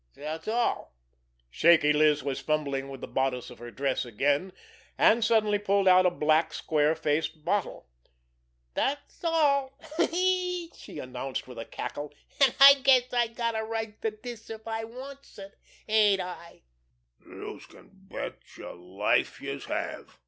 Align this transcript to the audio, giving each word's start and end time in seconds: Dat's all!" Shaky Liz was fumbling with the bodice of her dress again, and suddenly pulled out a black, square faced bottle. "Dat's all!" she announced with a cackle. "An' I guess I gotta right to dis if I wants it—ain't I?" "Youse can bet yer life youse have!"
Dat's 0.15 0.47
all!" 0.47 0.95
Shaky 1.51 1.93
Liz 1.93 2.23
was 2.23 2.39
fumbling 2.39 2.89
with 2.89 3.01
the 3.01 3.07
bodice 3.07 3.51
of 3.51 3.59
her 3.59 3.69
dress 3.69 4.03
again, 4.03 4.51
and 4.97 5.23
suddenly 5.23 5.59
pulled 5.59 5.87
out 5.87 6.07
a 6.07 6.09
black, 6.09 6.53
square 6.55 6.95
faced 6.95 7.45
bottle. 7.45 7.85
"Dat's 8.73 9.23
all!" 9.23 9.77
she 10.09 10.97
announced 10.99 11.47
with 11.47 11.59
a 11.59 11.65
cackle. 11.65 12.11
"An' 12.43 12.51
I 12.59 12.73
guess 12.81 13.13
I 13.13 13.27
gotta 13.27 13.63
right 13.63 14.01
to 14.01 14.09
dis 14.09 14.49
if 14.49 14.67
I 14.67 14.85
wants 14.85 15.37
it—ain't 15.37 16.19
I?" 16.19 16.63
"Youse 17.23 17.67
can 17.67 17.91
bet 17.93 18.39
yer 18.57 18.73
life 18.73 19.39
youse 19.39 19.65
have!" 19.65 20.17